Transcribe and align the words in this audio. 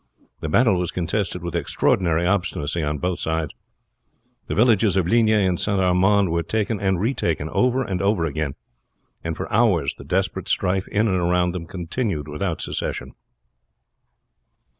The 0.39 0.49
battle 0.49 0.79
was 0.79 0.89
contested 0.89 1.43
with 1.43 1.53
extraordinary 1.55 2.25
obstinacy 2.25 2.81
on 2.81 2.97
both 2.97 3.19
sides. 3.19 3.53
The 4.47 4.55
villages 4.55 4.95
of 4.97 5.05
Ligny 5.05 5.45
and 5.45 5.59
St. 5.59 5.79
Armand 5.79 6.31
were 6.31 6.41
taken 6.41 6.79
and 6.79 6.99
retaken 6.99 7.49
over 7.49 7.83
and 7.83 8.01
over 8.01 8.25
again, 8.25 8.55
and 9.23 9.37
for 9.37 9.47
hours 9.53 9.93
the 9.93 10.03
desperate 10.03 10.49
strife 10.49 10.87
in 10.87 11.07
and 11.07 11.17
around 11.17 11.51
them 11.51 11.67
continued 11.67 12.27
without 12.27 12.61
cessation. 12.63 13.13